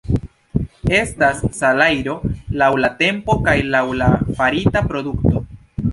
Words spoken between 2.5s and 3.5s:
laŭ la tempo